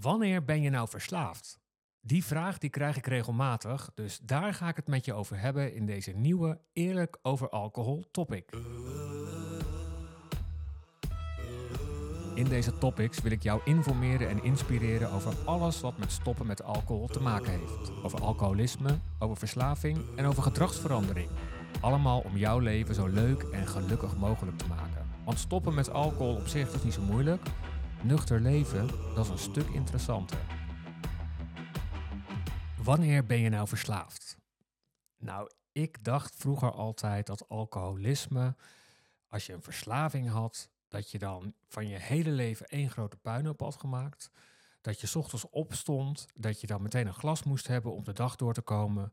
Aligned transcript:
Wanneer 0.00 0.44
ben 0.44 0.62
je 0.62 0.70
nou 0.70 0.88
verslaafd? 0.88 1.58
Die 2.00 2.24
vraag 2.24 2.58
die 2.58 2.70
krijg 2.70 2.96
ik 2.96 3.06
regelmatig, 3.06 3.90
dus 3.94 4.18
daar 4.22 4.54
ga 4.54 4.68
ik 4.68 4.76
het 4.76 4.86
met 4.86 5.04
je 5.04 5.14
over 5.14 5.40
hebben 5.40 5.74
in 5.74 5.86
deze 5.86 6.10
nieuwe 6.10 6.60
Eerlijk 6.72 7.18
over 7.22 7.48
alcohol 7.48 8.04
topic. 8.10 8.50
In 12.34 12.44
deze 12.48 12.78
topics 12.78 13.20
wil 13.20 13.32
ik 13.32 13.42
jou 13.42 13.60
informeren 13.64 14.28
en 14.28 14.44
inspireren 14.44 15.10
over 15.10 15.34
alles 15.44 15.80
wat 15.80 15.98
met 15.98 16.12
stoppen 16.12 16.46
met 16.46 16.62
alcohol 16.62 17.06
te 17.06 17.20
maken 17.20 17.50
heeft. 17.50 17.90
Over 18.02 18.20
alcoholisme, 18.20 18.98
over 19.18 19.36
verslaving 19.36 19.98
en 20.16 20.26
over 20.26 20.42
gedragsverandering. 20.42 21.28
Allemaal 21.80 22.20
om 22.20 22.36
jouw 22.36 22.58
leven 22.58 22.94
zo 22.94 23.06
leuk 23.06 23.42
en 23.42 23.66
gelukkig 23.66 24.16
mogelijk 24.16 24.58
te 24.58 24.66
maken. 24.66 25.06
Want 25.24 25.38
stoppen 25.38 25.74
met 25.74 25.90
alcohol 25.90 26.34
op 26.34 26.46
zich 26.46 26.74
is 26.74 26.82
niet 26.82 26.94
zo 26.94 27.02
moeilijk. 27.02 27.42
Nuchter 28.02 28.40
leven, 28.40 28.86
dat 29.14 29.24
is 29.24 29.30
een 29.30 29.38
stuk 29.38 29.68
interessanter. 29.68 30.38
Wanneer 32.82 33.26
ben 33.26 33.38
je 33.38 33.48
nou 33.48 33.68
verslaafd? 33.68 34.38
Nou, 35.16 35.50
ik 35.72 36.04
dacht 36.04 36.36
vroeger 36.36 36.72
altijd 36.72 37.26
dat 37.26 37.48
alcoholisme, 37.48 38.56
als 39.28 39.46
je 39.46 39.52
een 39.52 39.62
verslaving 39.62 40.28
had, 40.28 40.70
dat 40.88 41.10
je 41.10 41.18
dan 41.18 41.54
van 41.68 41.88
je 41.88 41.98
hele 41.98 42.30
leven 42.30 42.66
één 42.66 42.90
grote 42.90 43.16
puinhoop 43.16 43.60
had 43.60 43.76
gemaakt. 43.76 44.30
Dat 44.80 45.00
je 45.00 45.18
ochtends 45.18 45.50
opstond, 45.50 46.26
dat 46.34 46.60
je 46.60 46.66
dan 46.66 46.82
meteen 46.82 47.06
een 47.06 47.14
glas 47.14 47.42
moest 47.42 47.66
hebben 47.66 47.92
om 47.92 48.04
de 48.04 48.12
dag 48.12 48.36
door 48.36 48.54
te 48.54 48.62
komen. 48.62 49.12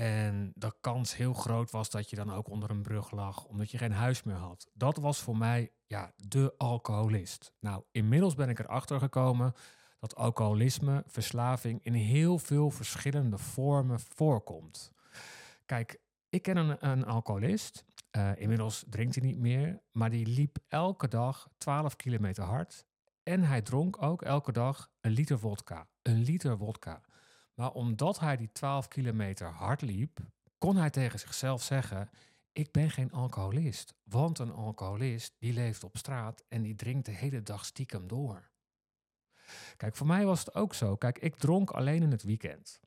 En 0.00 0.52
de 0.54 0.72
kans 0.80 1.16
heel 1.16 1.34
groot 1.34 1.70
was 1.70 1.90
dat 1.90 2.10
je 2.10 2.16
dan 2.16 2.32
ook 2.32 2.48
onder 2.48 2.70
een 2.70 2.82
brug 2.82 3.10
lag, 3.10 3.44
omdat 3.44 3.70
je 3.70 3.78
geen 3.78 3.92
huis 3.92 4.22
meer 4.22 4.36
had. 4.36 4.68
Dat 4.72 4.96
was 4.96 5.20
voor 5.20 5.36
mij 5.36 5.70
ja, 5.86 6.12
de 6.16 6.54
alcoholist. 6.56 7.52
Nou, 7.58 7.82
inmiddels 7.90 8.34
ben 8.34 8.48
ik 8.48 8.58
erachter 8.58 8.98
gekomen 8.98 9.52
dat 9.98 10.16
alcoholisme, 10.16 11.04
verslaving 11.06 11.84
in 11.84 11.92
heel 11.92 12.38
veel 12.38 12.70
verschillende 12.70 13.38
vormen 13.38 14.00
voorkomt. 14.00 14.92
Kijk, 15.66 16.00
ik 16.28 16.42
ken 16.42 16.56
een, 16.56 16.88
een 16.88 17.04
alcoholist. 17.04 17.84
Uh, 18.16 18.30
inmiddels 18.36 18.84
drinkt 18.88 19.14
hij 19.14 19.26
niet 19.26 19.38
meer, 19.38 19.80
maar 19.92 20.10
die 20.10 20.26
liep 20.26 20.58
elke 20.68 21.08
dag 21.08 21.48
12 21.58 21.96
kilometer 21.96 22.44
hard. 22.44 22.84
En 23.22 23.42
hij 23.42 23.62
dronk 23.62 24.02
ook 24.02 24.22
elke 24.22 24.52
dag 24.52 24.90
een 25.00 25.12
liter 25.12 25.38
vodka. 25.38 25.86
Een 26.02 26.22
liter 26.22 26.58
vodka. 26.58 27.00
Maar 27.60 27.72
omdat 27.72 28.20
hij 28.20 28.36
die 28.36 28.52
12 28.52 28.88
kilometer 28.88 29.46
hard 29.46 29.82
liep, 29.82 30.18
kon 30.58 30.76
hij 30.76 30.90
tegen 30.90 31.18
zichzelf 31.18 31.62
zeggen: 31.62 32.10
Ik 32.52 32.72
ben 32.72 32.90
geen 32.90 33.12
alcoholist. 33.12 33.94
Want 34.04 34.38
een 34.38 34.52
alcoholist 34.52 35.34
die 35.38 35.52
leeft 35.52 35.84
op 35.84 35.96
straat 35.96 36.44
en 36.48 36.62
die 36.62 36.74
drinkt 36.74 37.06
de 37.06 37.12
hele 37.12 37.42
dag 37.42 37.64
stiekem 37.64 38.08
door. 38.08 38.50
Kijk, 39.76 39.96
voor 39.96 40.06
mij 40.06 40.24
was 40.24 40.38
het 40.38 40.54
ook 40.54 40.74
zo. 40.74 40.96
Kijk, 40.96 41.18
ik 41.18 41.36
dronk 41.36 41.70
alleen 41.70 42.02
in 42.02 42.10
het 42.10 42.22
weekend. 42.22 42.80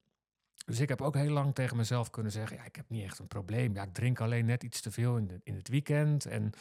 Dus 0.66 0.80
ik 0.80 0.90
heb 0.90 1.02
ook 1.02 1.16
heel 1.16 1.32
lang 1.32 1.56
tegen 1.56 1.78
mezelf 1.78 2.10
kunnen 2.10 2.32
zeggen: 2.32 2.58
ja, 2.58 2.64
ik 2.64 2.76
heb 2.76 2.90
niet 2.90 3.04
echt 3.04 3.20
een 3.20 3.28
probleem. 3.28 3.74
Ja, 3.74 3.84
ik 3.84 3.94
drink 3.94 4.22
alleen 4.22 4.46
net 4.46 4.64
iets 4.64 4.82
te 4.82 4.92
veel 4.92 5.18
in, 5.18 5.42
in 5.44 5.56
het 5.56 5.68
weekend. 5.68 6.26
En 6.26 6.52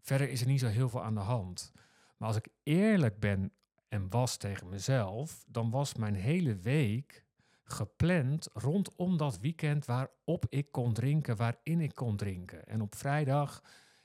verder 0.00 0.28
is 0.28 0.40
er 0.40 0.46
niet 0.46 0.60
zo 0.60 0.66
heel 0.66 0.88
veel 0.88 1.02
aan 1.02 1.14
de 1.14 1.20
hand. 1.20 1.72
Maar 2.16 2.28
als 2.28 2.36
ik 2.36 2.48
eerlijk 2.62 3.18
ben 3.20 3.52
en 3.88 4.10
was 4.10 4.36
tegen 4.36 4.68
mezelf, 4.68 5.44
dan 5.46 5.70
was 5.70 5.94
mijn 5.94 6.14
hele 6.14 6.56
week 6.56 7.23
gepland 7.64 8.48
rondom 8.52 9.16
dat 9.16 9.38
weekend 9.38 9.84
waarop 9.84 10.46
ik 10.48 10.72
kon 10.72 10.92
drinken, 10.92 11.36
waarin 11.36 11.80
ik 11.80 11.94
kon 11.94 12.16
drinken. 12.16 12.66
En 12.66 12.82
op 12.82 12.94
vrijdag 12.94 13.62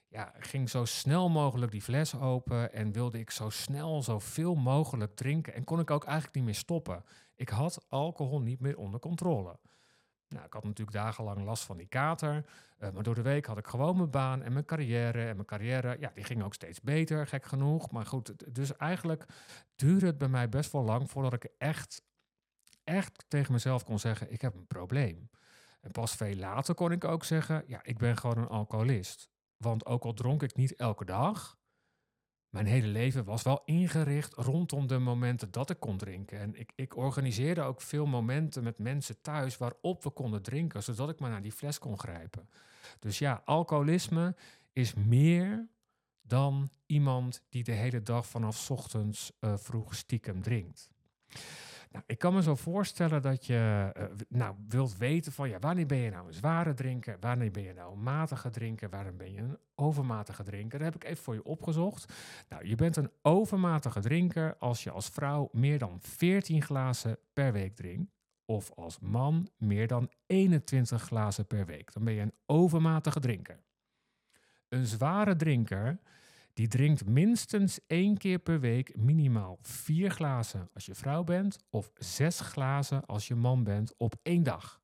ja, 0.07 0.33
ging 0.39 0.69
zo 0.69 0.85
snel 0.85 1.29
mogelijk 1.29 1.71
die 1.71 1.81
fles 1.81 2.15
open 2.15 2.73
en 2.73 2.91
wilde 2.91 3.19
ik 3.19 3.29
zo 3.29 3.49
snel 3.49 4.03
zoveel 4.03 4.55
mogelijk 4.55 5.15
drinken. 5.15 5.53
En 5.53 5.63
kon 5.63 5.79
ik 5.79 5.91
ook 5.91 6.03
eigenlijk 6.03 6.35
niet 6.35 6.45
meer 6.45 6.55
stoppen. 6.55 7.03
Ik 7.35 7.49
had 7.49 7.85
alcohol 7.87 8.41
niet 8.41 8.59
meer 8.59 8.77
onder 8.77 8.99
controle. 8.99 9.59
Nou, 10.29 10.45
ik 10.45 10.53
had 10.53 10.63
natuurlijk 10.63 10.97
dagenlang 10.97 11.45
last 11.45 11.63
van 11.63 11.77
die 11.77 11.87
kater. 11.87 12.45
Uh, 12.79 12.89
maar 12.89 13.03
door 13.03 13.15
de 13.15 13.21
week 13.21 13.45
had 13.45 13.57
ik 13.57 13.67
gewoon 13.67 13.97
mijn 13.97 14.09
baan 14.09 14.41
en 14.41 14.53
mijn 14.53 14.65
carrière. 14.65 15.27
En 15.27 15.35
mijn 15.35 15.47
carrière, 15.47 15.97
ja, 15.99 16.11
die 16.13 16.23
ging 16.23 16.43
ook 16.43 16.53
steeds 16.53 16.81
beter, 16.81 17.27
gek 17.27 17.45
genoeg. 17.45 17.91
Maar 17.91 18.05
goed, 18.05 18.55
dus 18.55 18.75
eigenlijk 18.77 19.25
duurde 19.75 20.05
het 20.05 20.17
bij 20.17 20.27
mij 20.27 20.49
best 20.49 20.71
wel 20.71 20.83
lang 20.83 21.09
voordat 21.09 21.33
ik 21.33 21.47
echt, 21.57 22.01
echt 22.89 23.25
tegen 23.27 23.53
mezelf 23.53 23.83
kon 23.83 23.99
zeggen: 23.99 24.31
ik 24.31 24.41
heb 24.41 24.55
een 24.55 24.67
probleem. 24.67 25.29
En 25.81 25.91
pas 25.91 26.15
veel 26.15 26.35
later 26.35 26.75
kon 26.75 26.91
ik 26.91 27.03
ook 27.03 27.23
zeggen: 27.23 27.63
ja, 27.67 27.79
ik 27.83 27.97
ben 27.97 28.17
gewoon 28.17 28.37
een 28.37 28.47
alcoholist. 28.47 29.29
Want 29.57 29.85
ook 29.85 30.03
al 30.03 30.13
dronk 30.13 30.43
ik 30.43 30.55
niet 30.55 30.75
elke 30.75 31.05
dag, 31.05 31.59
mijn 32.49 32.65
hele 32.65 32.87
leven 32.87 33.23
was 33.23 33.43
wel 33.43 33.61
ingericht 33.65 34.33
rondom 34.33 34.87
de 34.87 34.97
momenten 34.97 35.51
dat 35.51 35.69
ik 35.69 35.79
kon 35.79 35.97
drinken. 35.97 36.39
En 36.39 36.55
ik, 36.55 36.71
ik 36.75 36.97
organiseerde 36.97 37.61
ook 37.61 37.81
veel 37.81 38.05
momenten 38.05 38.63
met 38.63 38.77
mensen 38.77 39.21
thuis 39.21 39.57
waarop 39.57 40.03
we 40.03 40.09
konden 40.09 40.41
drinken, 40.41 40.83
zodat 40.83 41.09
ik 41.09 41.19
maar 41.19 41.29
naar 41.29 41.41
die 41.41 41.51
fles 41.51 41.79
kon 41.79 41.99
grijpen. 41.99 42.49
Dus 42.99 43.19
ja, 43.19 43.41
alcoholisme 43.45 44.35
is 44.73 44.93
meer 44.93 45.67
dan 46.21 46.69
iemand 46.85 47.41
die 47.49 47.63
de 47.63 47.71
hele 47.71 48.03
dag 48.03 48.27
vanaf 48.27 48.71
ochtends 48.71 49.31
uh, 49.39 49.57
vroeg 49.57 49.95
stiekem 49.95 50.41
drinkt. 50.41 50.89
Nou, 51.91 52.03
ik 52.07 52.17
kan 52.17 52.33
me 52.33 52.41
zo 52.41 52.55
voorstellen 52.55 53.21
dat 53.21 53.45
je 53.45 53.91
uh, 53.97 54.03
nou, 54.27 54.55
wilt 54.67 54.97
weten 54.97 55.31
van 55.31 55.49
ja, 55.49 55.59
wanneer 55.59 55.85
ben 55.85 55.97
je 55.97 56.09
nou 56.09 56.27
een 56.27 56.33
zware 56.33 56.73
drinker, 56.73 57.17
wanneer 57.19 57.51
ben 57.51 57.63
je 57.63 57.73
nou 57.73 57.93
een 57.93 58.03
matige 58.03 58.49
drinker, 58.49 58.89
wanneer 58.89 59.15
ben 59.15 59.31
je 59.31 59.39
een 59.41 59.57
overmatige 59.75 60.43
drinker. 60.43 60.79
Dat 60.79 60.93
heb 60.93 61.03
ik 61.03 61.09
even 61.09 61.23
voor 61.23 61.33
je 61.33 61.43
opgezocht. 61.43 62.13
Nou, 62.49 62.67
je 62.67 62.75
bent 62.75 62.95
een 62.95 63.11
overmatige 63.21 63.99
drinker 63.99 64.55
als 64.57 64.83
je 64.83 64.91
als 64.91 65.09
vrouw 65.09 65.49
meer 65.51 65.79
dan 65.79 65.97
14 66.01 66.61
glazen 66.61 67.17
per 67.33 67.53
week 67.53 67.75
drinkt. 67.75 68.11
Of 68.45 68.71
als 68.75 68.99
man 68.99 69.49
meer 69.57 69.87
dan 69.87 70.09
21 70.25 71.01
glazen 71.01 71.47
per 71.47 71.65
week. 71.65 71.93
Dan 71.93 72.03
ben 72.03 72.13
je 72.13 72.21
een 72.21 72.33
overmatige 72.45 73.19
drinker. 73.19 73.59
Een 74.69 74.85
zware 74.85 75.35
drinker 75.35 75.99
die 76.59 76.67
drinkt 76.67 77.05
minstens 77.05 77.79
één 77.87 78.17
keer 78.17 78.39
per 78.39 78.59
week 78.59 78.97
minimaal 78.97 79.57
vier 79.61 80.11
glazen 80.11 80.69
als 80.73 80.85
je 80.85 80.95
vrouw 80.95 81.23
bent 81.23 81.57
of 81.69 81.91
zes 81.95 82.39
glazen 82.39 83.05
als 83.05 83.27
je 83.27 83.35
man 83.35 83.63
bent 83.63 83.93
op 83.97 84.15
één 84.21 84.43
dag. 84.43 84.81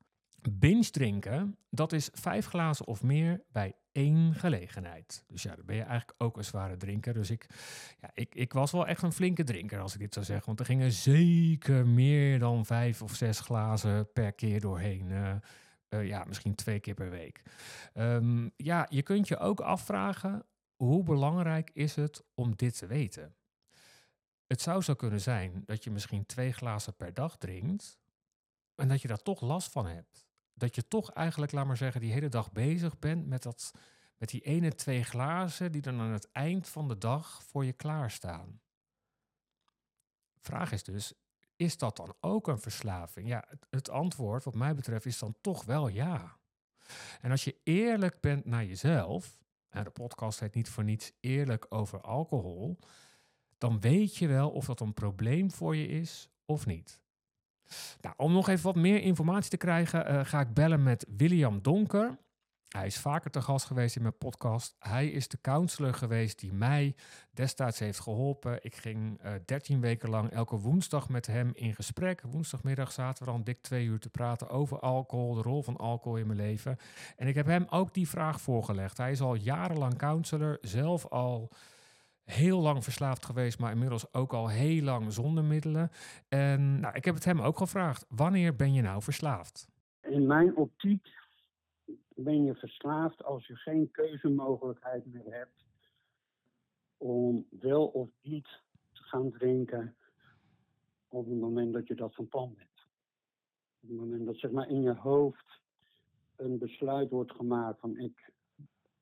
Binge 0.50 0.90
drinken, 0.90 1.56
dat 1.70 1.92
is 1.92 2.10
vijf 2.12 2.46
glazen 2.46 2.86
of 2.86 3.02
meer 3.02 3.42
bij 3.52 3.74
één 3.92 4.34
gelegenheid. 4.34 5.24
Dus 5.26 5.42
ja, 5.42 5.54
dan 5.56 5.66
ben 5.66 5.76
je 5.76 5.82
eigenlijk 5.82 6.22
ook 6.22 6.36
een 6.36 6.44
zware 6.44 6.76
drinker. 6.76 7.14
Dus 7.14 7.30
ik, 7.30 7.46
ja, 8.00 8.10
ik, 8.14 8.34
ik 8.34 8.52
was 8.52 8.70
wel 8.70 8.86
echt 8.86 9.02
een 9.02 9.12
flinke 9.12 9.44
drinker 9.44 9.80
als 9.80 9.94
ik 9.94 10.00
dit 10.00 10.12
zou 10.12 10.24
zeggen. 10.24 10.46
Want 10.46 10.60
er 10.60 10.66
gingen 10.66 10.92
zeker 10.92 11.86
meer 11.86 12.38
dan 12.38 12.66
vijf 12.66 13.02
of 13.02 13.14
zes 13.14 13.40
glazen 13.40 14.12
per 14.12 14.32
keer 14.32 14.60
doorheen. 14.60 15.10
Uh, 15.10 15.34
uh, 15.90 16.06
ja, 16.06 16.24
misschien 16.24 16.54
twee 16.54 16.80
keer 16.80 16.94
per 16.94 17.10
week. 17.10 17.42
Um, 17.94 18.50
ja, 18.56 18.86
je 18.90 19.02
kunt 19.02 19.28
je 19.28 19.38
ook 19.38 19.60
afvragen 19.60 20.44
hoe 20.76 21.02
belangrijk 21.02 21.70
is 21.70 21.94
het 21.94 22.24
om 22.34 22.56
dit 22.56 22.78
te 22.78 22.86
weten? 22.86 23.36
Het 24.46 24.60
zou 24.60 24.82
zo 24.82 24.94
kunnen 24.94 25.20
zijn 25.20 25.62
dat 25.64 25.84
je 25.84 25.90
misschien 25.90 26.26
twee 26.26 26.52
glazen 26.52 26.96
per 26.96 27.14
dag 27.14 27.36
drinkt 27.36 27.98
en 28.74 28.88
dat 28.88 29.02
je 29.02 29.08
daar 29.08 29.22
toch 29.22 29.40
last 29.40 29.72
van 29.72 29.86
hebt. 29.86 30.26
Dat 30.54 30.74
je 30.74 30.88
toch 30.88 31.10
eigenlijk, 31.10 31.52
laat 31.52 31.66
maar 31.66 31.76
zeggen, 31.76 32.00
die 32.00 32.12
hele 32.12 32.28
dag 32.28 32.52
bezig 32.52 32.98
bent 32.98 33.26
met, 33.26 33.42
dat, 33.42 33.72
met 34.16 34.28
die 34.28 34.40
ene 34.40 34.74
twee 34.74 35.02
glazen 35.02 35.72
die 35.72 35.82
dan 35.82 36.00
aan 36.00 36.10
het 36.12 36.32
eind 36.32 36.68
van 36.68 36.88
de 36.88 36.98
dag 36.98 37.42
voor 37.42 37.64
je 37.64 37.72
klaarstaan. 37.72 38.60
Vraag 40.40 40.72
is 40.72 40.84
dus, 40.84 41.12
is 41.56 41.78
dat 41.78 41.96
dan 41.96 42.14
ook 42.20 42.48
een 42.48 42.60
verslaving? 42.60 43.28
Ja, 43.28 43.44
het, 43.48 43.66
het 43.70 43.90
antwoord 43.90 44.44
wat 44.44 44.54
mij 44.54 44.74
betreft 44.74 45.06
is 45.06 45.18
dan 45.18 45.36
toch 45.40 45.64
wel 45.64 45.88
ja. 45.88 46.38
En 47.20 47.30
als 47.30 47.44
je 47.44 47.56
eerlijk 47.62 48.20
bent 48.20 48.44
naar 48.44 48.64
jezelf, 48.64 49.38
de 49.70 49.90
podcast 49.90 50.40
heet 50.40 50.54
niet 50.54 50.68
voor 50.68 50.84
niets 50.84 51.12
eerlijk 51.20 51.66
over 51.68 52.00
alcohol, 52.00 52.78
dan 53.58 53.80
weet 53.80 54.16
je 54.16 54.26
wel 54.26 54.50
of 54.50 54.66
dat 54.66 54.80
een 54.80 54.94
probleem 54.94 55.50
voor 55.50 55.76
je 55.76 55.86
is 55.86 56.30
of 56.44 56.66
niet. 56.66 57.00
Nou, 58.00 58.14
om 58.16 58.32
nog 58.32 58.48
even 58.48 58.64
wat 58.64 58.76
meer 58.76 59.00
informatie 59.00 59.50
te 59.50 59.56
krijgen, 59.56 60.12
uh, 60.12 60.24
ga 60.24 60.40
ik 60.40 60.54
bellen 60.54 60.82
met 60.82 61.06
William 61.16 61.62
Donker. 61.62 62.18
Hij 62.76 62.86
is 62.86 62.98
vaker 62.98 63.30
te 63.30 63.42
gast 63.42 63.66
geweest 63.66 63.96
in 63.96 64.02
mijn 64.02 64.18
podcast. 64.18 64.76
Hij 64.78 65.08
is 65.08 65.28
de 65.28 65.38
counselor 65.40 65.94
geweest 65.94 66.38
die 66.38 66.52
mij 66.52 66.94
destijds 67.32 67.78
heeft 67.78 68.00
geholpen. 68.00 68.58
Ik 68.62 68.74
ging 68.74 69.24
uh, 69.24 69.34
eh, 69.34 69.40
13 69.44 69.80
weken 69.80 70.10
lang 70.10 70.30
elke 70.30 70.56
woensdag 70.56 71.08
met 71.08 71.26
hem 71.26 71.50
in 71.54 71.74
gesprek. 71.74 72.22
Woensdagmiddag 72.22 72.92
zaten 72.92 73.24
we 73.24 73.30
dan 73.30 73.42
dik 73.42 73.62
twee 73.62 73.86
uur 73.86 73.98
te 73.98 74.10
praten 74.10 74.48
over 74.48 74.80
alcohol, 74.80 75.34
de 75.34 75.42
rol 75.42 75.62
van 75.62 75.76
alcohol 75.76 76.18
in 76.18 76.26
mijn 76.26 76.38
leven. 76.38 76.76
En 77.16 77.26
ik 77.26 77.34
heb 77.34 77.46
hem 77.46 77.66
ook 77.70 77.94
die 77.94 78.08
vraag 78.08 78.40
voorgelegd. 78.40 78.96
Hij 78.96 79.10
is 79.10 79.20
al 79.20 79.34
jarenlang 79.34 79.98
counselor, 79.98 80.58
zelf 80.60 81.06
al 81.06 81.50
heel 82.24 82.60
lang 82.60 82.84
verslaafd 82.84 83.24
geweest, 83.24 83.58
maar 83.58 83.72
inmiddels 83.72 84.12
ook 84.12 84.32
al 84.32 84.48
heel 84.48 84.82
lang 84.82 85.12
zonder 85.12 85.44
middelen. 85.44 85.90
En 86.28 86.80
nou, 86.80 86.94
ik 86.94 87.04
heb 87.04 87.14
het 87.14 87.24
hem 87.24 87.40
ook 87.40 87.58
gevraagd: 87.58 88.04
wanneer 88.08 88.56
ben 88.56 88.72
je 88.72 88.82
nou 88.82 89.02
verslaafd? 89.02 89.68
In 90.00 90.26
mijn 90.26 90.56
optiek 90.56 91.24
ben 92.16 92.44
je 92.44 92.54
verslaafd 92.54 93.24
als 93.24 93.46
je 93.46 93.56
geen 93.56 93.90
keuzemogelijkheid 93.90 95.06
meer 95.06 95.34
hebt 95.34 95.64
om 96.96 97.46
wel 97.50 97.86
of 97.86 98.08
niet 98.22 98.48
te 98.92 99.02
gaan 99.02 99.30
drinken. 99.30 99.96
op 101.08 101.26
het 101.26 101.38
moment 101.38 101.72
dat 101.72 101.86
je 101.86 101.94
dat 101.94 102.14
van 102.14 102.28
plan 102.28 102.54
bent. 102.54 102.86
Op 103.80 103.88
het 103.88 103.98
moment 103.98 104.26
dat 104.26 104.36
zeg 104.36 104.50
maar 104.50 104.68
in 104.68 104.82
je 104.82 104.94
hoofd 104.94 105.60
een 106.36 106.58
besluit 106.58 107.10
wordt 107.10 107.32
gemaakt 107.32 107.80
van 107.80 107.98
ik 107.98 108.30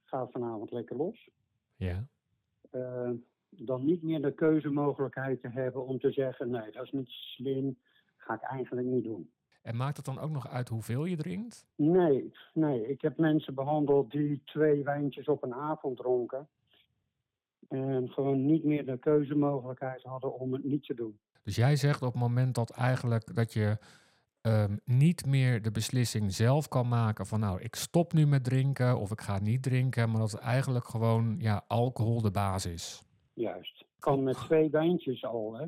ga 0.05 0.27
vanavond 0.27 0.71
lekker 0.71 0.97
los. 0.97 1.31
Ja. 1.77 2.07
eh, 2.71 3.11
dan 3.49 3.85
niet 3.85 4.03
meer 4.03 4.23
de 4.23 4.35
keuzemogelijkheid 4.35 5.41
te 5.41 5.49
hebben 5.49 5.87
om 5.87 5.99
te 5.99 6.13
zeggen 6.13 6.51
nee, 6.51 6.73
dat 6.73 6.85
is 6.85 6.91
niet 6.91 7.09
slim, 7.09 7.79
ga 8.17 8.35
ik 8.35 8.43
eigenlijk 8.43 8.87
niet 8.87 9.05
doen. 9.05 9.31
En 9.65 9.77
maakt 9.77 9.97
het 9.97 10.07
dan 10.07 10.19
ook 10.19 10.31
nog 10.31 10.49
uit 10.49 10.69
hoeveel 10.69 11.05
je 11.05 11.17
drinkt? 11.17 11.67
Nee, 11.77 12.33
nee, 12.53 12.89
ik 12.89 13.01
heb 13.01 13.19
mensen 13.19 13.55
behandeld 13.55 14.11
die 14.11 14.43
twee 14.45 14.83
wijntjes 14.83 15.27
op 15.27 15.43
een 15.43 15.55
avond 15.55 15.97
dronken. 15.97 16.49
En 17.69 18.09
gewoon 18.09 18.47
niet 18.47 18.65
meer 18.65 18.87
de 18.87 18.99
keuzemogelijkheid 18.99 20.03
hadden 20.03 20.39
om 20.39 20.53
het 20.53 20.65
niet 20.65 20.85
te 20.85 20.95
doen. 20.95 21.19
Dus 21.43 21.57
jij 21.57 21.77
zegt 21.77 22.03
op 22.03 22.13
het 22.13 22.21
moment 22.21 22.55
dat 22.55 22.71
eigenlijk 22.71 23.35
dat 23.35 23.53
je 23.53 23.79
ehm, 24.41 24.77
niet 24.85 25.27
meer 25.27 25.63
de 25.63 25.71
beslissing 25.71 26.33
zelf 26.33 26.69
kan 26.69 26.89
maken 26.89 27.27
van 27.27 27.41
nou, 27.41 27.61
ik 27.61 27.75
stop 27.75 28.13
nu 28.13 28.27
met 28.27 28.45
drinken 28.45 28.99
of 28.99 29.11
ik 29.11 29.21
ga 29.21 29.39
niet 29.39 29.63
drinken, 29.63 30.11
maar 30.11 30.21
dat 30.21 30.33
het 30.33 30.41
eigenlijk 30.41 30.87
gewoon 30.87 31.37
ja, 31.39 31.65
alcohol 31.67 32.23
de 32.23 32.31
basis 32.31 32.73
is. 32.73 33.03
Juist. 33.35 33.85
Kan 33.99 34.23
met 34.23 34.37
twee 34.37 34.71
wijntjes 34.71 35.25
al, 35.25 35.55
hè? 35.55 35.67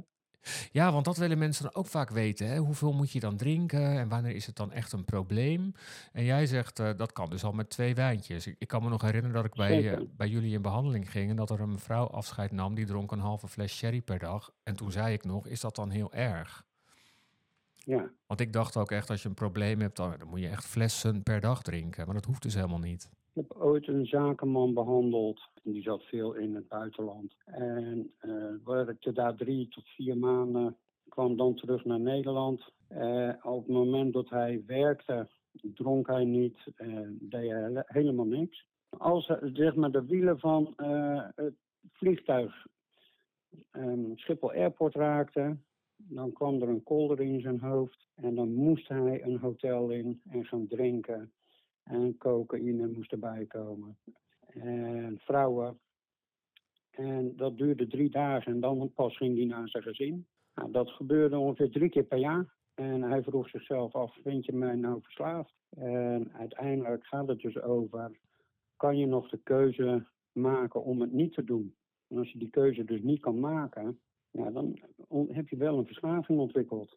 Ja, 0.72 0.92
want 0.92 1.04
dat 1.04 1.16
willen 1.16 1.38
mensen 1.38 1.62
dan 1.62 1.74
ook 1.74 1.86
vaak 1.86 2.10
weten. 2.10 2.48
Hè? 2.48 2.58
Hoeveel 2.58 2.92
moet 2.92 3.12
je 3.12 3.20
dan 3.20 3.36
drinken 3.36 3.98
en 3.98 4.08
wanneer 4.08 4.34
is 4.34 4.46
het 4.46 4.56
dan 4.56 4.72
echt 4.72 4.92
een 4.92 5.04
probleem? 5.04 5.72
En 6.12 6.24
jij 6.24 6.46
zegt 6.46 6.78
eh, 6.78 6.90
dat 6.96 7.12
kan 7.12 7.30
dus 7.30 7.44
al 7.44 7.52
met 7.52 7.70
twee 7.70 7.94
wijntjes. 7.94 8.46
Ik, 8.46 8.56
ik 8.58 8.68
kan 8.68 8.82
me 8.82 8.88
nog 8.88 9.02
herinneren 9.02 9.36
dat 9.36 9.44
ik 9.44 9.54
bij, 9.54 9.92
eh, 9.92 10.00
bij 10.16 10.28
jullie 10.28 10.54
in 10.54 10.62
behandeling 10.62 11.10
ging 11.10 11.30
en 11.30 11.36
dat 11.36 11.50
er 11.50 11.60
een 11.60 11.72
mevrouw 11.72 12.06
afscheid 12.06 12.52
nam 12.52 12.74
die 12.74 12.86
dronk 12.86 13.12
een 13.12 13.18
halve 13.18 13.48
fles 13.48 13.76
sherry 13.76 14.00
per 14.00 14.18
dag. 14.18 14.52
En 14.62 14.76
toen 14.76 14.92
zei 14.92 15.12
ik 15.12 15.24
nog, 15.24 15.46
is 15.46 15.60
dat 15.60 15.76
dan 15.76 15.90
heel 15.90 16.12
erg? 16.12 16.64
Ja. 17.74 18.10
Want 18.26 18.40
ik 18.40 18.52
dacht 18.52 18.76
ook 18.76 18.90
echt, 18.90 19.10
als 19.10 19.22
je 19.22 19.28
een 19.28 19.34
probleem 19.34 19.80
hebt, 19.80 19.96
dan, 19.96 20.14
dan 20.18 20.28
moet 20.28 20.40
je 20.40 20.48
echt 20.48 20.64
flessen 20.64 21.22
per 21.22 21.40
dag 21.40 21.62
drinken. 21.62 22.04
Maar 22.04 22.14
dat 22.14 22.24
hoeft 22.24 22.42
dus 22.42 22.54
helemaal 22.54 22.78
niet. 22.78 23.10
Heb 23.36 23.52
ooit 23.58 23.88
een 23.88 24.06
zakenman 24.06 24.74
behandeld. 24.74 25.40
Die 25.62 25.82
zat 25.82 26.02
veel 26.02 26.34
in 26.34 26.54
het 26.54 26.68
buitenland. 26.68 27.36
En 27.44 28.12
eh 28.18 28.54
werkte 28.64 29.12
daar 29.12 29.34
drie 29.34 29.68
tot 29.68 29.88
vier 29.88 30.18
maanden. 30.18 30.76
Kwam 31.08 31.36
dan 31.36 31.54
terug 31.54 31.84
naar 31.84 32.00
Nederland. 32.00 32.72
Eh, 32.88 33.30
op 33.42 33.66
het 33.66 33.74
moment 33.74 34.12
dat 34.12 34.28
hij 34.28 34.62
werkte, 34.66 35.28
dronk 35.74 36.06
hij 36.06 36.24
niet. 36.24 36.56
deed 37.10 37.32
hij 37.32 37.62
hele- 37.62 37.84
helemaal 37.86 38.26
niks. 38.26 38.66
Als 38.88 39.32
zeg 39.52 39.74
maar, 39.74 39.90
de 39.92 40.06
wielen 40.06 40.38
van 40.38 40.72
eh, 40.76 41.24
het 41.34 41.54
vliegtuig 41.90 42.66
ehm, 43.70 44.14
Schiphol 44.14 44.52
Airport 44.52 44.94
raakten, 44.94 45.64
dan 45.96 46.32
kwam 46.32 46.62
er 46.62 46.68
een 46.68 46.82
kolder 46.82 47.20
in 47.20 47.40
zijn 47.40 47.60
hoofd. 47.60 48.08
En 48.14 48.34
dan 48.34 48.54
moest 48.54 48.88
hij 48.88 49.22
een 49.24 49.38
hotel 49.38 49.90
in 49.90 50.20
en 50.30 50.44
gaan 50.44 50.66
drinken. 50.66 51.32
En 51.86 52.16
cocaïne 52.18 52.86
moest 52.86 53.12
erbij 53.12 53.46
komen. 53.46 53.96
En 54.46 55.18
vrouwen. 55.18 55.78
En 56.90 57.36
dat 57.36 57.56
duurde 57.56 57.86
drie 57.86 58.10
dagen 58.10 58.52
en 58.52 58.60
dan 58.60 58.92
pas 58.94 59.16
ging 59.16 59.36
hij 59.36 59.46
naar 59.46 59.68
zijn 59.68 59.82
gezin. 59.82 60.26
Nou, 60.54 60.70
dat 60.70 60.90
gebeurde 60.90 61.38
ongeveer 61.38 61.70
drie 61.70 61.88
keer 61.88 62.04
per 62.04 62.18
jaar. 62.18 62.54
En 62.74 63.02
hij 63.02 63.22
vroeg 63.22 63.48
zichzelf 63.48 63.94
af, 63.94 64.16
vind 64.22 64.44
je 64.44 64.52
mij 64.52 64.74
nou 64.74 65.02
verslaafd? 65.02 65.54
En 65.76 66.32
uiteindelijk 66.32 67.06
gaat 67.06 67.28
het 67.28 67.40
dus 67.40 67.60
over, 67.60 68.18
kan 68.76 68.98
je 68.98 69.06
nog 69.06 69.28
de 69.28 69.40
keuze 69.42 70.06
maken 70.32 70.84
om 70.84 71.00
het 71.00 71.12
niet 71.12 71.32
te 71.32 71.44
doen? 71.44 71.74
En 72.08 72.18
als 72.18 72.32
je 72.32 72.38
die 72.38 72.50
keuze 72.50 72.84
dus 72.84 73.02
niet 73.02 73.20
kan 73.20 73.40
maken, 73.40 74.00
ja, 74.30 74.50
dan 74.50 74.78
heb 75.28 75.48
je 75.48 75.56
wel 75.56 75.78
een 75.78 75.86
verslaving 75.86 76.38
ontwikkeld. 76.38 76.96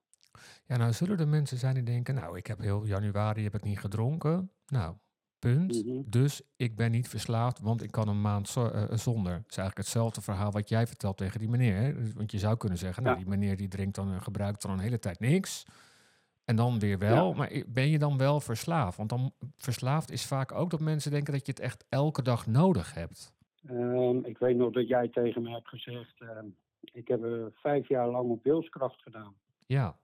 Ja, 0.65 0.77
nou 0.77 0.94
zullen 0.94 1.18
er 1.19 1.27
mensen 1.27 1.57
zijn 1.57 1.74
die 1.74 1.83
denken, 1.83 2.15
nou, 2.15 2.38
ik 2.38 2.47
heb 2.47 2.59
heel 2.59 2.86
januari 2.86 3.44
heb 3.44 3.56
ik 3.56 3.63
niet 3.63 3.80
gedronken. 3.80 4.51
Nou, 4.68 4.95
punt. 5.39 5.86
Mhm. 5.86 6.01
Dus 6.06 6.41
ik 6.56 6.75
ben 6.75 6.91
niet 6.91 7.07
verslaafd, 7.09 7.59
want 7.59 7.83
ik 7.83 7.91
kan 7.91 8.07
een 8.07 8.21
maand 8.21 8.47
zo- 8.50 8.68
eh, 8.68 8.83
zonder. 8.97 9.33
Het 9.33 9.50
is 9.50 9.57
eigenlijk 9.57 9.77
hetzelfde 9.77 10.21
verhaal 10.21 10.51
wat 10.51 10.69
jij 10.69 10.88
vertelt 10.88 11.18
tegen 11.18 11.39
die 11.39 11.50
meneer. 11.50 11.75
Hè? 11.75 11.94
Dus- 11.94 12.13
Want 12.13 12.31
je 12.31 12.39
zou 12.39 12.57
kunnen 12.57 12.77
zeggen, 12.77 13.03
nou, 13.03 13.15
Ja. 13.18 13.21
die 13.24 13.31
meneer 13.31 13.57
die 13.57 13.68
drinkt 13.68 13.95
dan 13.95 14.12
en 14.13 14.21
gebruikt 14.21 14.62
dan 14.62 14.71
een 14.71 14.80
hele 14.80 15.00
tijd 15.00 15.19
niks. 15.19 15.65
En 16.45 16.56
dan 16.56 16.80
weer 16.80 16.97
wel. 16.97 17.30
Ja. 17.30 17.36
Maar 17.38 17.62
ben 17.68 17.89
je 17.89 18.00
dan 18.00 18.18
wel 18.18 18.39
verslaafd? 18.39 18.97
Want 18.97 19.09
dan 19.09 19.33
verslaafd 19.57 20.12
is 20.12 20.25
vaak 20.25 20.51
ook 20.51 20.69
dat 20.69 20.80
mensen 20.80 21.12
denken 21.12 21.33
dat 21.33 21.45
je 21.45 21.51
het 21.51 21.62
echt 21.62 21.86
elke 21.89 22.21
dag 22.21 22.47
nodig 22.47 22.94
hebt. 22.94 23.33
Ehm, 23.68 24.18
ik 24.18 24.38
weet 24.38 24.56
nog 24.56 24.71
dat 24.74 24.88
jij 24.88 25.07
tegen 25.09 25.41
me 25.41 25.50
hebt 25.51 25.68
gezegd, 25.68 26.21
ehm, 26.21 26.45
ik 26.81 27.07
heb 27.07 27.24
eh, 27.24 27.31
vijf 27.53 27.88
jaar 27.88 28.09
lang 28.09 28.30
op 28.30 28.44
wilskracht 28.44 29.01
gedaan. 29.01 29.33
Ja, 29.65 29.97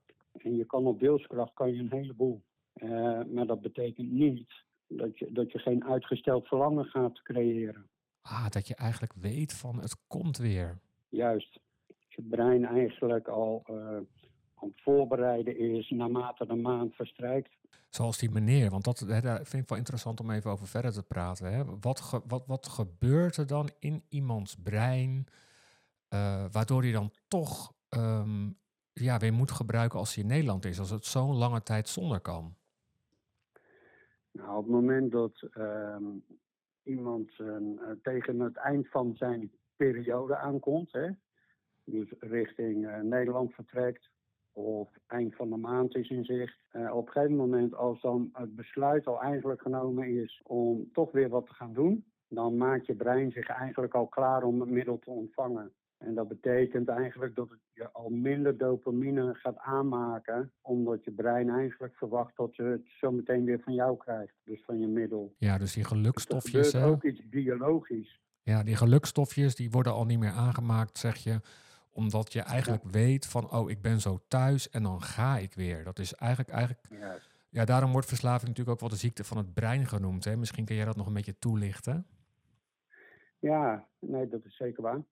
En 0.43 0.55
je 0.55 0.65
kan 0.65 0.85
op 0.85 0.99
wilskracht 0.99 1.53
kan 1.53 1.73
je 1.73 1.79
een 1.79 1.91
heleboel. 1.91 2.43
Eh, 2.73 2.89
maar 3.33 3.45
dat 3.47 3.61
betekent 3.61 4.11
niet 4.11 4.51
dat 4.87 5.17
je, 5.19 5.31
dat 5.31 5.51
je 5.51 5.59
geen 5.59 5.83
uitgesteld 5.85 6.47
verlangen 6.47 6.85
gaat 6.85 7.21
creëren. 7.21 7.89
ah, 8.21 8.49
dat 8.49 8.67
je 8.67 8.75
eigenlijk 8.75 9.13
weet 9.13 9.53
van 9.53 9.79
het 9.81 10.07
komt 10.07 10.37
weer. 10.37 10.79
Juist. 11.09 11.59
Je 12.07 12.21
brein 12.21 12.65
eigenlijk 12.65 13.27
al 13.27 13.63
eh, 13.65 13.75
aan 14.55 14.69
het 14.69 14.81
voorbereiden 14.81 15.57
is 15.59 15.89
naarmate 15.89 16.45
de 16.45 16.55
maand 16.55 16.95
verstrijkt. 16.95 17.49
Zoals 17.89 18.17
die 18.17 18.29
meneer, 18.31 18.69
want 18.69 18.83
dat 18.83 18.99
hè, 18.99 19.21
daar 19.21 19.45
vind 19.45 19.63
ik 19.63 19.69
wel 19.69 19.77
interessant 19.77 20.19
om 20.19 20.31
even 20.31 20.51
over 20.51 20.67
verder 20.67 20.93
te 20.93 21.03
praten. 21.03 21.53
Hè. 21.53 21.63
Wat, 21.79 21.99
ge- 21.99 22.21
wat, 22.27 22.43
wat 22.45 22.67
gebeurt 22.67 23.37
er 23.37 23.47
dan 23.47 23.69
in 23.79 24.03
iemands 24.09 24.55
brein, 24.63 25.25
eh, 26.07 26.45
waardoor 26.51 26.81
hij 26.81 26.91
dan 26.91 27.11
toch 27.27 27.73
ehm, 27.89 28.49
ja, 29.03 29.17
weer 29.17 29.33
moet 29.33 29.51
gebruiken 29.51 29.99
als 29.99 30.15
hij 30.15 30.23
in 30.23 30.29
Nederland 30.29 30.65
is, 30.65 30.79
als 30.79 30.89
het 30.89 31.05
zo'n 31.05 31.35
lange 31.35 31.63
tijd 31.63 31.89
zonder 31.89 32.19
kan? 32.19 32.55
Nou, 34.31 34.57
op 34.57 34.63
het 34.63 34.73
moment 34.73 35.11
dat 35.11 35.41
ehm, 35.51 36.03
iemand 36.83 37.31
eh, 37.39 37.55
tegen 38.01 38.39
het 38.39 38.55
eind 38.55 38.89
van 38.89 39.15
zijn 39.15 39.51
periode 39.75 40.35
aankomt, 40.35 40.91
hè, 40.91 41.09
dus 41.83 42.13
richting 42.19 42.87
eh, 42.87 42.99
Nederland 42.99 43.53
vertrekt, 43.53 44.09
of 44.51 44.89
eind 45.07 45.35
van 45.35 45.49
de 45.49 45.57
maand 45.57 45.95
is 45.95 46.09
in 46.09 46.25
zicht, 46.25 46.59
eh, 46.69 46.95
op 46.95 47.05
een 47.05 47.11
gegeven 47.11 47.35
moment 47.35 47.73
als 47.73 48.01
dan 48.01 48.29
het 48.33 48.55
besluit 48.55 49.07
al 49.07 49.21
eigenlijk 49.21 49.61
genomen 49.61 50.21
is 50.21 50.41
om 50.43 50.89
toch 50.93 51.11
weer 51.11 51.29
wat 51.29 51.45
te 51.45 51.53
gaan 51.53 51.73
doen, 51.73 52.05
dan 52.27 52.57
maakt 52.57 52.85
je 52.85 52.95
brein 52.95 53.31
zich 53.31 53.47
eigenlijk 53.47 53.93
al 53.93 54.07
klaar 54.07 54.43
om 54.43 54.59
het 54.59 54.69
middel 54.69 54.99
te 54.99 55.09
ontvangen. 55.09 55.73
En 56.05 56.15
dat 56.15 56.27
betekent 56.27 56.87
eigenlijk 56.89 57.35
dat 57.35 57.49
het 57.49 57.59
je 57.73 57.91
al 57.91 58.09
minder 58.09 58.57
dopamine 58.57 59.33
gaat 59.33 59.57
aanmaken, 59.57 60.51
omdat 60.61 61.03
je 61.03 61.11
brein 61.11 61.49
eigenlijk 61.49 61.95
verwacht 61.95 62.35
dat 62.35 62.55
je 62.55 62.63
het 62.63 62.81
zo 62.99 63.11
meteen 63.11 63.45
weer 63.45 63.59
van 63.59 63.73
jou 63.73 63.97
krijgt, 63.97 64.33
dus 64.43 64.63
van 64.65 64.79
je 64.79 64.87
middel. 64.87 65.35
Ja, 65.37 65.57
dus 65.57 65.73
die 65.73 65.83
Dus 65.83 65.91
gelukstofjes, 65.91 66.69
gebeurt 66.69 66.85
hè, 66.85 66.91
ook 66.91 67.03
iets 67.03 67.29
biologisch. 67.29 68.19
ja, 68.43 68.63
die 68.63 68.75
gelukstofjes, 68.75 69.55
die 69.55 69.71
worden 69.71 69.93
al 69.93 70.05
niet 70.05 70.19
meer 70.19 70.31
aangemaakt, 70.31 70.97
zeg 70.97 71.15
je, 71.15 71.39
omdat 71.91 72.33
je 72.33 72.41
eigenlijk 72.41 72.83
weet 72.83 73.27
van, 73.27 73.51
oh, 73.51 73.69
ik 73.69 73.81
ben 73.81 73.99
zo 74.01 74.19
thuis 74.27 74.69
en 74.69 74.83
dan 74.83 75.01
ga 75.01 75.37
ik 75.37 75.53
weer. 75.53 75.83
Dat 75.83 75.99
is 75.99 76.13
eigenlijk, 76.13 76.49
eigenlijk 76.49 76.87
Juist. 76.89 77.29
ja, 77.49 77.65
daarom 77.65 77.91
wordt 77.91 78.07
verslaving 78.07 78.47
natuurlijk 78.47 78.69
ook 78.69 78.79
wel 78.79 78.89
de 78.89 79.05
ziekte 79.05 79.23
van 79.23 79.37
het 79.37 79.53
brein 79.53 79.85
genoemd. 79.85 80.23
Hè? 80.23 80.35
Misschien 80.35 80.65
kun 80.65 80.75
jij 80.75 80.85
dat 80.85 80.95
nog 80.95 81.07
een 81.07 81.13
beetje 81.13 81.39
toelichten. 81.39 82.05
Ja, 83.39 83.87
nee, 83.99 84.27
dat 84.27 84.45
is 84.45 84.55
zeker 84.55 84.83
waar. 84.83 85.03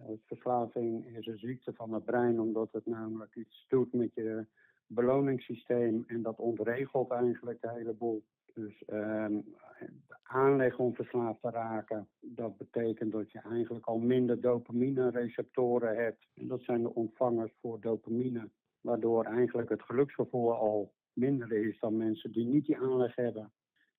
Eh, 0.00 0.12
Verslaving 0.26 1.16
is 1.16 1.26
een 1.26 1.38
ziekte 1.38 1.72
van 1.72 1.92
het 1.92 2.04
brein, 2.04 2.40
omdat 2.40 2.72
het 2.72 2.86
namelijk 2.86 3.34
iets 3.36 3.64
doet 3.68 3.92
met 3.92 4.14
je 4.14 4.46
beloningssysteem 4.86 6.04
en 6.06 6.22
dat 6.22 6.38
ontregelt 6.38 7.10
eigenlijk 7.10 7.60
de 7.60 7.70
hele 7.70 7.92
boel. 7.92 8.24
Dus 8.54 8.84
ehm, 8.84 9.40
de 9.80 10.16
aanleg 10.22 10.78
om 10.78 10.94
verslaafd 10.94 11.40
te 11.42 11.50
raken, 11.50 12.08
dat 12.20 12.56
betekent 12.56 13.12
dat 13.12 13.32
je 13.32 13.40
eigenlijk 13.40 13.86
al 13.86 13.98
minder 13.98 14.40
dopamine-receptoren 14.40 15.96
hebt. 15.96 16.26
En 16.34 16.46
dat 16.46 16.62
zijn 16.62 16.82
de 16.82 16.94
ontvangers 16.94 17.52
voor 17.60 17.80
dopamine, 17.80 18.48
waardoor 18.80 19.24
eigenlijk 19.24 19.68
het 19.68 19.82
geluksgevoel 19.82 20.54
al 20.54 20.92
minder 21.12 21.52
is 21.52 21.78
dan 21.80 21.96
mensen 21.96 22.32
die 22.32 22.46
niet 22.46 22.66
die 22.66 22.78
aanleg 22.78 23.14
hebben. 23.14 23.52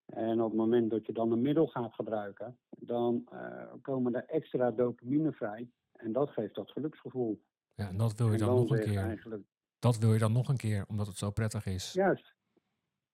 En 0.06 0.42
op 0.42 0.50
het 0.50 0.60
moment 0.60 0.90
dat 0.90 1.06
je 1.06 1.14
dan 1.14 1.32
een 1.32 1.42
middel 1.42 1.68
gaat 1.68 1.94
gebruiken, 1.94 2.58
dan 2.70 3.26
eh, 3.32 3.74
komen 3.82 4.16
er 4.16 4.26
extra 4.26 4.72
dopamine 4.72 5.32
vrij. 5.32 5.70
En 6.00 6.12
dat 6.12 6.30
geeft 6.30 6.56
dat 6.56 6.72
geluksgevoel. 6.72 7.44
Ja, 7.74 7.88
en 7.88 7.98
dat 7.98 8.14
wil 8.18 8.28
je 8.28 8.34
en 8.34 8.40
dan 8.40 8.56
nog 8.56 8.70
een 8.70 8.80
keer. 8.84 8.98
Eigenlijk, 9.04 9.44
Dat 9.80 9.98
wil 9.98 10.14
je 10.14 10.20
dan 10.20 10.32
nog 10.32 10.50
een 10.50 10.58
keer, 10.58 10.86
omdat 10.88 11.08
het 11.08 11.18
zo 11.18 11.32
prettig 11.32 11.66
is. 11.66 11.94
juist. 11.94 12.34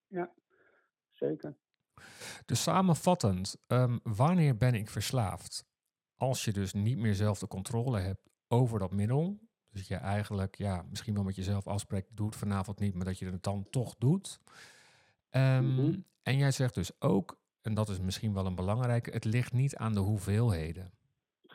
Ja, 0.07 0.33
zeker. 1.11 1.55
Dus 2.45 2.63
samenvattend, 2.63 3.57
ehm, 3.67 3.97
wanneer 4.03 4.57
ben 4.57 4.73
ik 4.73 4.89
verslaafd? 4.89 5.65
Als 6.15 6.45
je 6.45 6.53
dus 6.53 6.73
niet 6.73 6.97
meer 6.97 7.15
zelf 7.15 7.39
de 7.39 7.47
controle 7.47 7.99
hebt 7.99 8.29
over 8.47 8.79
dat 8.79 8.91
middel. 8.91 9.39
Dus 9.69 9.87
je 9.87 9.95
eigenlijk, 9.95 10.55
ja, 10.55 10.85
misschien 10.89 11.13
wel 11.13 11.23
met 11.23 11.35
jezelf 11.35 11.67
afspreekt, 11.67 12.15
doe 12.17 12.25
het 12.25 12.35
vanavond 12.35 12.79
niet, 12.79 12.93
maar 12.93 13.05
dat 13.05 13.19
je 13.19 13.25
het 13.25 13.43
dan 13.43 13.69
toch 13.69 13.95
doet. 13.97 14.39
Ehm, 15.29 15.73
Mhm. 15.73 15.99
En 16.23 16.37
jij 16.37 16.51
zegt 16.51 16.73
dus 16.75 17.01
ook, 17.01 17.39
en 17.61 17.73
dat 17.73 17.89
is 17.89 17.99
misschien 17.99 18.33
wel 18.33 18.45
een 18.45 18.55
belangrijke, 18.55 19.11
het 19.11 19.23
ligt 19.25 19.53
niet 19.53 19.75
aan 19.75 19.93
de 19.93 19.99
hoeveelheden. 19.99 20.91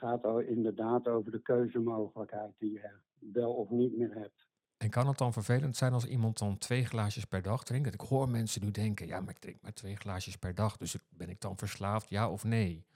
Het 0.01 0.09
gaat 0.09 0.43
inderdaad 0.43 1.09
over 1.09 1.31
de 1.31 1.43
keuzemogelijkheid 1.43 2.53
die 2.59 2.73
je 2.73 2.91
wel 3.19 3.53
of 3.53 3.71
niet 3.71 3.97
meer 3.97 4.15
hebt. 4.15 4.49
En 4.77 4.91
kan 4.91 5.07
het 5.07 5.19
dan 5.19 5.33
vervelend 5.33 5.77
zijn 5.77 5.93
als 5.93 6.07
iemand 6.07 6.39
dan 6.39 6.59
twee 6.59 6.85
glaasjes 6.85 7.25
per 7.25 7.43
dag 7.43 7.65
drinkt? 7.65 7.95
Ik 7.95 8.01
hoor 8.01 8.29
mensen 8.29 8.65
nu 8.65 8.71
denken, 8.71 9.07
ja, 9.07 9.21
maar 9.21 9.31
ik 9.31 9.39
drink 9.39 9.63
maar 9.63 9.73
twee 9.73 9.97
glaasjes 9.97 10.37
per 10.37 10.55
dag, 10.55 10.77
dus 10.77 10.97
ben 11.09 11.29
ik 11.29 11.41
dan 11.41 11.57
verslaafd, 11.57 12.09
ja 12.09 12.31
of 12.31 12.45
nee? 12.45 12.87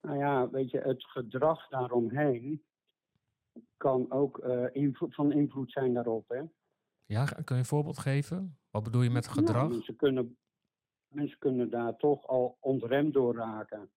Nou 0.00 0.18
ja, 0.18 0.50
weet 0.50 0.70
je, 0.70 0.78
het 0.78 1.04
gedrag 1.04 1.68
daaromheen 1.68 2.62
kan 3.76 4.10
ook 4.10 4.44
uh, 4.74 4.88
van 4.92 5.32
invloed 5.32 5.72
zijn 5.72 5.94
daarop. 5.94 6.28
Hè? 6.28 6.42
Ja, 7.04 7.24
kun 7.24 7.44
je 7.46 7.54
een 7.54 7.64
voorbeeld 7.64 7.98
geven? 7.98 8.58
Wat 8.70 8.82
bedoel 8.82 9.02
je 9.02 9.10
met 9.10 9.28
gedrag? 9.28 9.62
Nou, 9.62 9.70
mensen, 9.70 9.96
kunnen, 9.96 10.36
mensen 11.08 11.38
kunnen 11.38 11.70
daar 11.70 11.96
toch 11.96 12.26
al 12.26 12.56
ontremd 12.60 13.12
door 13.12 13.34
raken. 13.34 13.90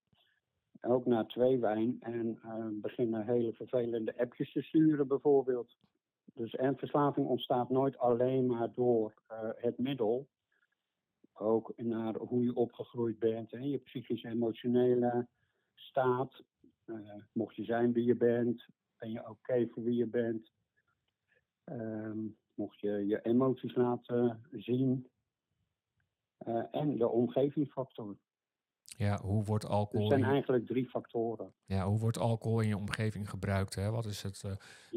Ook 0.82 1.06
na 1.06 1.26
twee 1.26 1.60
wijn 1.60 1.98
en 2.00 2.40
uh, 2.46 2.66
beginnen 2.72 3.26
hele 3.26 3.54
vervelende 3.54 4.18
appjes 4.18 4.52
te 4.52 4.62
sturen 4.62 5.08
bijvoorbeeld. 5.08 5.78
Dus 6.34 6.56
en 6.56 6.78
verslaving 6.78 7.28
ontstaat 7.28 7.70
nooit 7.70 7.98
alleen 7.98 8.46
maar 8.46 8.74
door 8.74 9.14
uh, 9.32 9.50
het 9.56 9.78
middel. 9.78 10.28
Ook 11.34 11.74
naar 11.76 12.16
hoe 12.16 12.44
je 12.44 12.56
opgegroeid 12.56 13.20
bent, 13.20 13.52
hè, 13.52 13.60
je 13.60 13.78
psychisch-emotionele 13.78 15.28
staat. 15.76 16.44
Uh, 16.86 17.14
mocht 17.32 17.56
je 17.56 17.64
zijn 17.64 17.94
wie 17.94 18.06
je 18.06 18.16
bent, 18.16 18.66
ben 18.98 19.12
je 19.12 19.30
oké 19.30 19.68
voor 19.68 19.84
wie 19.84 19.96
je 19.96 20.08
bent. 20.08 20.52
Uh, 21.66 22.12
mocht 22.54 22.80
je 22.80 23.08
je 23.08 23.22
emoties 23.22 23.76
laten 23.76 24.44
zien. 24.52 25.08
En 26.72 26.98
de 26.98 27.08
omgevingsfactor. 27.08 28.18
Ja, 29.00 29.20
hoe 29.22 29.44
wordt 29.44 29.66
alcohol... 29.66 30.12
Er 30.12 30.18
zijn 30.18 30.32
eigenlijk 30.32 30.68
drie 30.68 30.90
factoren. 30.90 31.54
Ja, 31.66 31.86
hoe 31.86 32.00
wordt 32.00 32.18
alcohol 32.18 32.60
in 32.60 32.68
je 32.68 32.78
omgeving 32.78 33.30
gebruikt? 33.30 33.76
Hè? 33.76 33.92
Wat 33.92 34.06
is 34.06 34.22
het... 34.22 34.44
Uh, 34.46 34.52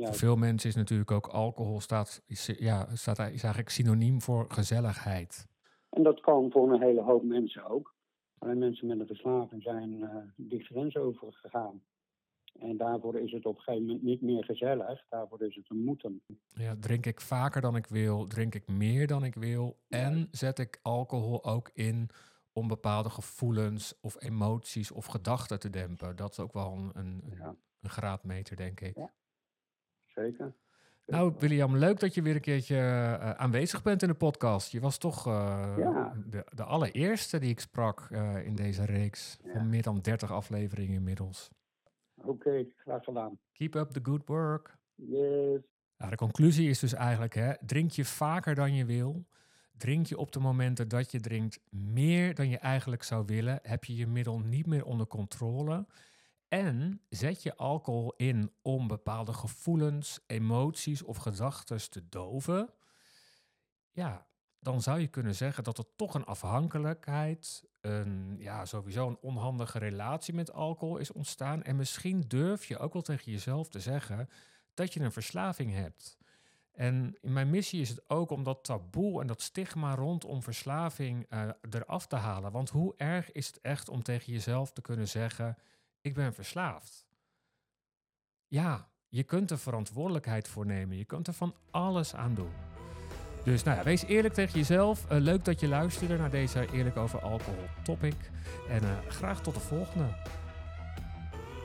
voor 0.04 0.14
veel 0.14 0.36
mensen 0.36 0.68
is 0.68 0.74
natuurlijk 0.74 1.10
ook 1.10 1.26
alcohol 1.26 1.80
staat, 1.80 2.22
is, 2.26 2.46
ja, 2.46 2.86
staat, 2.94 3.18
is 3.18 3.42
eigenlijk 3.42 3.68
synoniem 3.68 4.20
voor 4.20 4.44
gezelligheid. 4.48 5.48
En 5.88 6.02
dat 6.02 6.20
kan 6.20 6.50
voor 6.50 6.72
een 6.72 6.82
hele 6.82 7.02
hoop 7.02 7.22
mensen 7.22 7.64
ook. 7.64 7.94
Alleen 8.38 8.58
mensen 8.58 8.86
met 8.86 9.00
een 9.00 9.06
verslaving 9.06 9.62
zijn 9.62 9.90
uh, 9.92 10.16
die 10.36 10.64
grens 10.64 10.96
overgegaan. 10.96 11.82
En 12.58 12.76
daarvoor 12.76 13.18
is 13.18 13.32
het 13.32 13.46
op 13.46 13.56
een 13.56 13.62
gegeven 13.62 13.86
moment 13.86 14.02
niet 14.04 14.22
meer 14.22 14.44
gezellig. 14.44 15.04
Daarvoor 15.08 15.42
is 15.42 15.54
het 15.54 15.70
een 15.70 15.84
moeten. 15.84 16.22
Ja, 16.46 16.76
drink 16.80 17.06
ik 17.06 17.20
vaker 17.20 17.60
dan 17.60 17.76
ik 17.76 17.86
wil, 17.86 18.26
drink 18.26 18.54
ik 18.54 18.68
meer 18.68 19.06
dan 19.06 19.24
ik 19.24 19.34
wil. 19.34 19.78
En 19.88 20.28
zet 20.30 20.58
ik 20.58 20.78
alcohol 20.82 21.44
ook 21.44 21.70
in 21.74 22.10
om 22.52 22.68
bepaalde 22.68 23.10
gevoelens 23.10 23.98
of 24.00 24.22
emoties 24.22 24.90
of 24.90 25.06
gedachten 25.06 25.60
te 25.60 25.70
dempen. 25.70 26.16
Dat 26.16 26.30
is 26.30 26.38
ook 26.38 26.52
wel 26.52 26.72
een, 26.72 26.90
een, 26.94 27.22
een 27.80 27.90
graadmeter, 27.90 28.56
denk 28.56 28.80
ik. 28.80 28.96
Ja, 28.96 29.12
zeker. 30.06 30.54
Nou, 31.06 31.34
William, 31.38 31.76
leuk 31.76 32.00
dat 32.00 32.14
je 32.14 32.22
weer 32.22 32.34
een 32.34 32.40
keertje 32.40 32.76
uh, 32.76 33.30
aanwezig 33.30 33.82
bent 33.82 34.02
in 34.02 34.08
de 34.08 34.14
podcast. 34.14 34.72
Je 34.72 34.80
was 34.80 34.98
toch 34.98 35.26
uh, 35.26 35.74
ja. 35.78 36.14
de, 36.26 36.44
de, 36.54 36.62
allereerste 36.62 37.38
die 37.38 37.50
ik 37.50 37.60
sprak 37.60 38.08
uh, 38.10 38.46
in 38.46 38.54
deze 38.54 38.84
reeks 38.84 39.38
van 39.44 39.68
meer 39.68 39.82
dan 39.82 40.00
30 40.00 40.32
afleveringen 40.32 40.94
inmiddels. 40.94 41.50
Oké, 42.14 42.28
okay, 42.28 42.72
graag 42.76 43.04
gedaan. 43.04 43.38
Keep 43.52 43.74
up 43.74 43.90
the 43.90 44.00
good 44.02 44.26
work. 44.26 44.78
Yes. 44.94 45.60
Nou, 45.96 46.10
de 46.10 46.16
conclusie 46.16 46.68
is 46.68 46.78
dus 46.78 46.94
eigenlijk, 46.94 47.34
hè, 47.34 47.52
drink 47.60 47.90
je 47.90 48.04
vaker 48.04 48.54
dan 48.54 48.74
je 48.74 48.84
wil. 48.84 49.26
Drink 49.82 50.06
je 50.06 50.18
op 50.18 50.32
de 50.32 50.40
momenten 50.40 50.88
dat 50.88 51.10
je 51.10 51.20
drinkt 51.20 51.60
meer 51.70 52.34
dan 52.34 52.48
je 52.48 52.58
eigenlijk 52.58 53.02
zou 53.02 53.24
willen. 53.26 53.58
Heb 53.62 53.84
je 53.84 53.96
je 53.96 54.06
middel 54.06 54.38
niet 54.38 54.66
meer 54.66 54.84
onder 54.84 55.06
controle. 55.06 55.86
En 56.48 57.00
zet 57.08 57.42
je 57.42 57.56
alcohol 57.56 58.14
in 58.16 58.52
om 58.60 58.88
bepaalde 58.88 59.32
gevoelens, 59.32 60.20
emoties 60.26 61.02
of 61.02 61.16
gedachten 61.16 61.90
te 61.90 62.08
doven. 62.08 62.68
Ja, 63.92 64.26
dan 64.58 64.82
zou 64.82 65.00
je 65.00 65.08
kunnen 65.08 65.34
zeggen 65.34 65.64
dat 65.64 65.78
er 65.78 65.96
toch 65.96 66.14
een 66.14 66.24
afhankelijkheid, 66.24 67.64
een, 67.80 68.36
ja, 68.38 68.64
sowieso 68.64 69.08
een 69.08 69.18
onhandige 69.20 69.78
relatie 69.78 70.34
met 70.34 70.52
alcohol 70.52 70.96
is 70.96 71.12
ontstaan. 71.12 71.62
En 71.62 71.76
misschien 71.76 72.20
durf 72.20 72.64
je 72.64 72.78
ook 72.78 72.92
wel 72.92 73.02
tegen 73.02 73.32
jezelf 73.32 73.68
te 73.68 73.80
zeggen 73.80 74.28
dat 74.74 74.94
je 74.94 75.00
een 75.00 75.12
verslaving 75.12 75.72
hebt. 75.72 76.18
En 76.72 77.16
in 77.20 77.32
mijn 77.32 77.50
missie 77.50 77.80
is 77.80 77.88
het 77.88 78.10
ook 78.10 78.30
om 78.30 78.42
dat 78.42 78.64
taboe 78.64 79.20
en 79.20 79.26
dat 79.26 79.40
stigma 79.42 79.94
rondom 79.94 80.42
verslaving 80.42 81.26
uh, 81.30 81.48
eraf 81.70 82.06
te 82.06 82.16
halen. 82.16 82.52
Want 82.52 82.70
hoe 82.70 82.94
erg 82.96 83.32
is 83.32 83.46
het 83.46 83.60
echt 83.60 83.88
om 83.88 84.02
tegen 84.02 84.32
jezelf 84.32 84.72
te 84.72 84.80
kunnen 84.80 85.08
zeggen: 85.08 85.56
Ik 86.00 86.14
ben 86.14 86.34
verslaafd? 86.34 87.06
Ja, 88.46 88.88
je 89.08 89.22
kunt 89.22 89.50
er 89.50 89.58
verantwoordelijkheid 89.58 90.48
voor 90.48 90.66
nemen. 90.66 90.96
Je 90.96 91.04
kunt 91.04 91.26
er 91.26 91.32
van 91.32 91.54
alles 91.70 92.14
aan 92.14 92.34
doen. 92.34 92.52
Dus 93.44 93.62
nou 93.62 93.76
ja, 93.76 93.84
wees 93.84 94.04
eerlijk 94.04 94.34
tegen 94.34 94.58
jezelf. 94.58 95.04
Uh, 95.12 95.18
leuk 95.18 95.44
dat 95.44 95.60
je 95.60 95.68
luisterde 95.68 96.16
naar 96.16 96.30
deze 96.30 96.72
Eerlijk 96.72 96.96
over 96.96 97.20
Alcohol 97.20 97.64
topic. 97.82 98.30
En 98.68 98.82
uh, 98.82 98.98
graag 99.08 99.40
tot 99.40 99.54
de 99.54 99.60
volgende. 99.60 100.14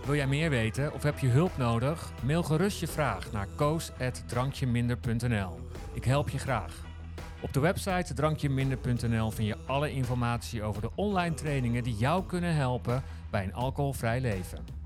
Wil 0.07 0.15
jij 0.15 0.27
meer 0.27 0.49
weten 0.49 0.93
of 0.93 1.03
heb 1.03 1.19
je 1.19 1.27
hulp 1.27 1.57
nodig? 1.57 2.11
Mail 2.23 2.43
gerust 2.43 2.79
je 2.79 2.87
vraag 2.87 3.31
naar 3.31 3.47
koos.drankjeminder.nl. 3.55 5.59
Ik 5.93 6.03
help 6.03 6.29
je 6.29 6.37
graag. 6.37 6.85
Op 7.41 7.53
de 7.53 7.59
website 7.59 8.13
drankjeminder.nl 8.13 9.31
vind 9.31 9.47
je 9.47 9.57
alle 9.65 9.91
informatie 9.91 10.63
over 10.63 10.81
de 10.81 10.89
online 10.95 11.35
trainingen 11.35 11.83
die 11.83 11.95
jou 11.95 12.25
kunnen 12.25 12.55
helpen 12.55 13.03
bij 13.31 13.43
een 13.43 13.53
alcoholvrij 13.53 14.21
leven. 14.21 14.76